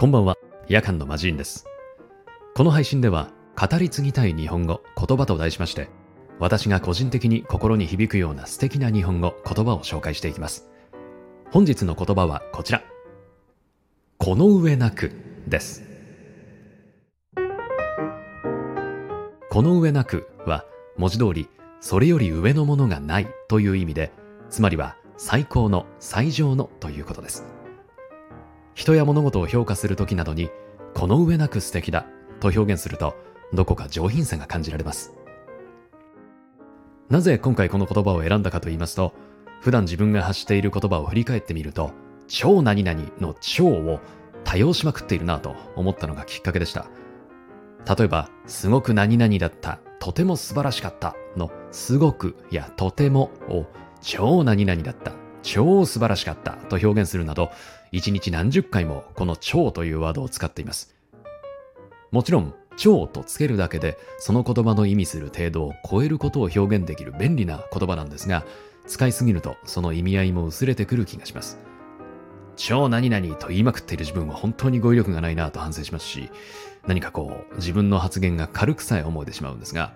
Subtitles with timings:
[0.00, 1.66] こんばんは、夜間のマジーンです。
[2.54, 5.90] この配信では、語り継ぎたい日本語、言葉と題しまして、
[6.38, 10.70] 私が個人的に心に響くような素敵な日本語、言葉を紹介していきます。
[11.50, 12.82] 本日の言葉はこちら。
[14.16, 15.12] この上なく
[15.46, 15.82] です。
[19.50, 20.64] この上なくは、
[20.96, 21.50] 文字通り、
[21.82, 24.12] それより上のものがないという意味で、
[24.48, 27.59] つまりは最高の最上のということです。
[28.80, 30.48] 人や物事を評価するときなどに、
[30.94, 32.06] この上なく素敵だ
[32.40, 33.14] と表現すると、
[33.52, 35.12] どこか上品さが感じられます。
[37.10, 39.12] なぜ今回この言葉を選んだかと言いますと、
[39.60, 41.90] 普段自分が発している言葉を振り返ってみると、
[42.26, 44.00] 超何々の超を
[44.44, 46.86] 多用しまくっているなと思ったのがきっかけでした。
[47.86, 53.66] 例えば、すごく何々だった、とても素晴らしかったのすごくやとてもを
[54.00, 57.50] 超何々だった、超素晴らしかったと表現するなど、
[57.92, 60.94] 一日何十回もこの超というワードを使っています。
[62.10, 68.44] もちろん、超とつけるだけでその言葉の意味する程度を超えることを表現できる便利な言葉なんですが、
[68.86, 71.58] 使いすぎるとその意味合いも薄れてくる気がします。
[72.56, 76.30] 超何々と言いまくっている自分は本当に語彙力がないなと反省しますし、
[76.86, 79.92] 何かこう自分の発言が軽くさえ思えてしまうんですが、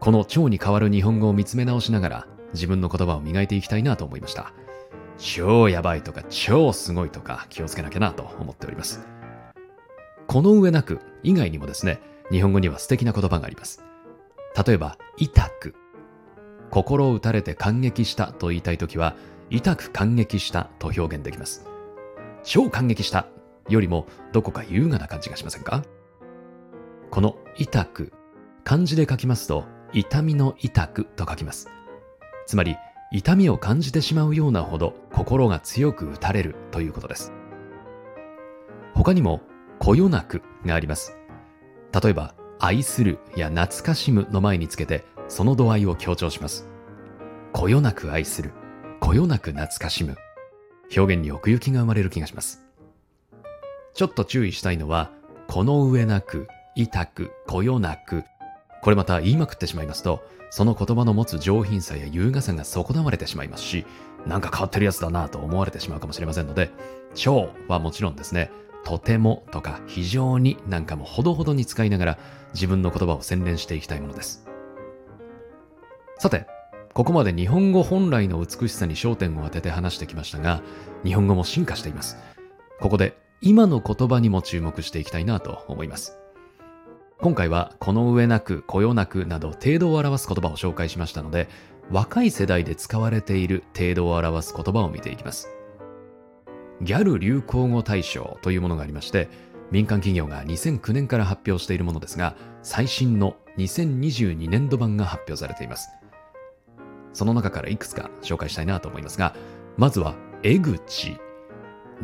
[0.00, 4.52] この超に代わる日本語を見つめ直しながら自分の言葉を磨いていきたいなと思いました。
[5.18, 9.06] 超やばいとか超すごいとか気をつけなきゃなと思っております。
[10.26, 13.82] この上なく以外にもですね、日本語には素敵な言葉があります。
[14.66, 15.74] 例えば、痛く。
[16.70, 19.16] 心を打たれて感激したと言いたいときは、
[19.50, 21.66] 痛く感激したと表現できます。
[22.44, 23.26] 超感激した
[23.68, 25.82] よりもどこか優雅な感じがしませんか？
[27.10, 28.12] この痛く、
[28.64, 31.70] 漢字で書きますと、痛みの痛くと書きます。
[32.46, 32.76] つまり、
[33.10, 37.32] 痛みを感じてしまうようなほど心が強く打たれるということです。
[38.94, 39.40] 他にも、
[39.78, 41.16] こよなくがあります。
[42.02, 46.68] 例えば、愛するや懐かしむの前につけて、その度合いを強調します。
[47.52, 48.52] こよなく愛する、
[49.00, 50.16] こよなく懐かしむ。
[50.94, 52.64] 表現に奥行きが生まれる気がします。
[53.94, 55.10] ちょっと注意したいのは、
[55.46, 58.24] この上なく、痛く、こよなく。
[58.82, 63.84] これまた言いまくってしまいますと、その言葉の持つ上品さや優雅さが損なわれてしまいますし、
[64.26, 66.70] なんか変わってるやつだなと思われてしまうかもしれませんので、
[67.14, 68.50] 超はもちろんですね、
[68.84, 72.18] とてもとか非常になんかもほどほどに使いながら
[72.54, 74.46] 自分の言葉を洗練していきたいものです。
[76.18, 76.46] さて、
[76.94, 80.62] ここまで日本語本来の美しさに焦点を当てて話してきましたが、
[81.04, 82.16] 日本語も進化しています。
[82.80, 86.18] ここで今の言葉にも注目していきたいなと思います。
[87.20, 91.48] 今回はこの上なく、こよなくなど程度を表す言葉を紹介しましたので、
[91.90, 95.48] 若い世代で使われている程度を表す言葉を見ていきます。
[96.80, 99.28] ギャル流行語大賞というものがありまして、
[99.72, 105.90] 民間企業が2009年から発表しているものですが、最新の2022年度版が発表されています。
[107.14, 109.34] その中からいくつか紹介したいなと思いますが、
[109.76, 110.14] まずは、
[110.44, 111.18] 江口。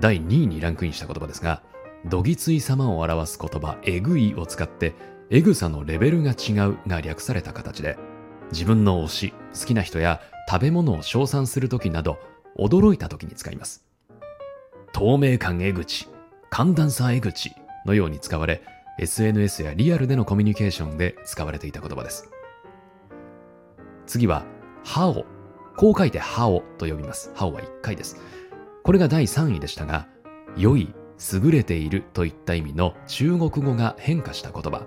[0.00, 1.62] 第2位にランクインした言葉ですが、
[2.06, 4.94] どぎつい様を表す言葉、えぐいを使って、
[5.30, 7.96] えぐさのレベルが違うが略された形で、
[8.52, 12.18] 自分の推し、好きな人や食べ物を称賛するときなど、
[12.58, 13.84] 驚いたときに使います。
[14.92, 16.08] 透明感江口、
[16.50, 17.52] 寒暖差江口
[17.86, 18.62] のように使われ、
[18.98, 22.30] SNS やリアルでのコミュニケーションで使われていた言葉です。
[24.06, 24.44] 次は、
[24.84, 25.24] ハオ。
[25.76, 27.32] こう書いてハオと呼びます。
[27.34, 28.20] ハオは1回です。
[28.84, 30.06] これが第3位でしたが、
[30.56, 30.94] 良い、
[31.32, 34.86] 優れているといった意味の中国語が変化した言葉。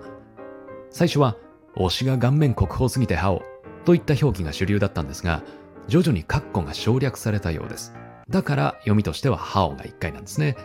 [0.90, 1.36] 最初は、
[1.76, 3.42] 推しが顔面国宝すぎてハオ
[3.84, 5.42] といった表記が主流だったんですが、
[5.86, 7.94] 徐々にカッコが省略されたようです。
[8.28, 10.56] だから読みとしてはハオが1回なんですね。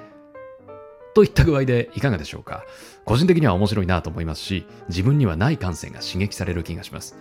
[1.13, 2.65] といった具合でいかがでしょうか
[3.05, 7.15] 個人的には面白いなと思いますし、自分にはない感性が刺激される気がします。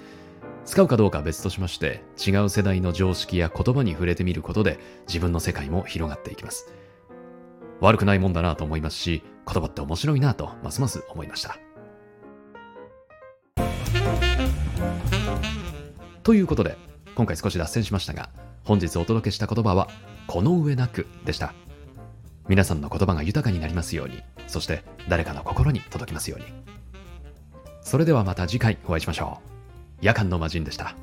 [0.65, 6.73] 使うかどうかは別としまして、違う世代の常識や言葉に触れてみることで自分の世界も広がっていきます。
[7.83, 11.59] 悪くないもんだなと思いますし、言葉って面白いなとますます思いました。
[16.23, 16.79] ということで、
[17.17, 18.31] 今回少し脱線しましたが、
[18.63, 19.89] 本日お届けした言葉は、
[20.29, 21.55] この上なくでした。
[22.49, 26.47] 皆さんの言葉が豊かになりますように、そして誰かの心に届きますように。
[27.81, 29.49] それではまた次回お会いしましょう。
[30.01, 30.95] 夜間の魔人でした。